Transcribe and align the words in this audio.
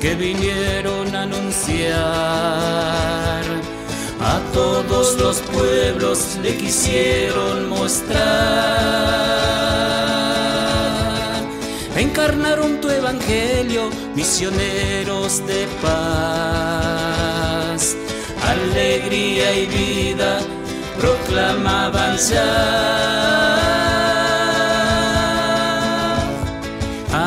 que 0.00 0.14
vinieron 0.14 1.14
a 1.14 1.22
anunciar. 1.22 1.96
A 4.20 4.40
todos 4.52 5.16
los 5.20 5.38
pueblos 5.40 6.38
le 6.42 6.56
quisieron 6.56 7.68
mostrar. 7.68 8.16
Encarnaron 11.96 12.80
tu 12.80 12.90
evangelio, 12.90 13.90
misioneros 14.14 15.46
de 15.46 15.66
paz. 15.82 16.36
Alegría 18.42 19.54
y 19.54 19.66
vida 19.66 20.40
proclamaban. 21.00 22.16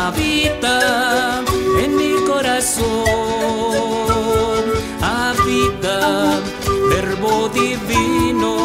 Habita 0.10 1.44
en 1.84 1.96
mi 1.96 2.16
corazón, 2.26 2.86
habita 5.02 6.40
verbo 6.90 7.50
divino, 7.50 8.56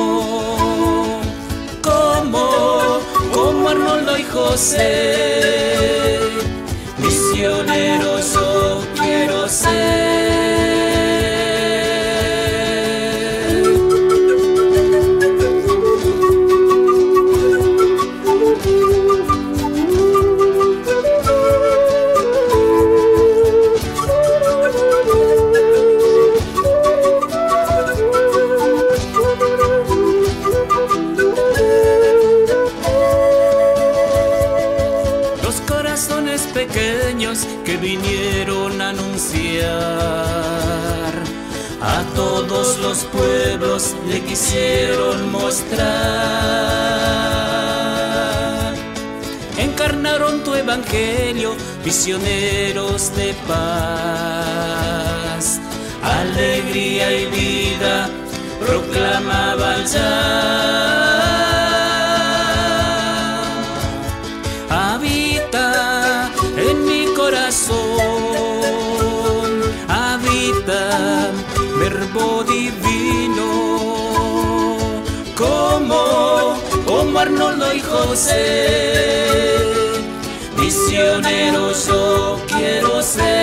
como, 1.82 3.00
como 3.32 3.68
Arnoldo 3.68 4.16
y 4.16 4.24
José, 4.24 6.20
misioneros 6.98 8.32
yo 8.32 8.80
quiero 8.96 9.46
ser. 9.48 10.03
Pequeños 36.66 37.46
que 37.64 37.76
vinieron 37.76 38.80
a 38.80 38.90
anunciar. 38.90 39.64
A 41.80 42.02
todos 42.14 42.78
los 42.78 43.04
pueblos 43.04 43.94
le 44.08 44.20
quisieron 44.22 45.30
mostrar. 45.30 45.84
Encarnaron 49.58 50.42
tu 50.44 50.54
evangelio, 50.54 51.54
visioneros 51.84 53.14
de 53.14 53.34
paz. 53.46 54.40
Alegría 56.02 57.12
y 57.20 57.26
vida 57.26 58.08
proclamaban 58.60 59.86
ya. 59.86 60.73
Habita 69.88 71.30
verbo 71.78 72.44
divino. 72.44 73.48
Como 75.36 76.56
como 76.86 77.18
Arnoldo 77.18 77.72
y 77.72 77.80
José. 77.80 79.56
Misioneros 80.56 81.86
yo 81.86 82.38
quiero 82.46 83.02
ser 83.02 83.33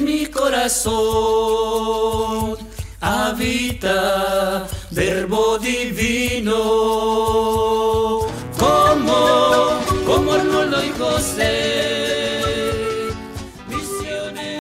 en 0.00 0.04
mi 0.04 0.26
corazón 0.26 0.90
habita 3.00 4.66
verbo 4.90 5.58
divino, 5.58 6.54
como, 8.58 9.80
como 10.06 10.32
Arnoldo 10.32 10.84
y 10.84 10.90
José. 10.98 11.69